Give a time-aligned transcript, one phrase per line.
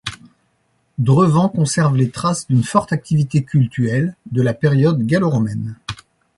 [0.97, 5.77] Drevant conserve les traces d'une forte activité cultuelle de la période gallo-romaine.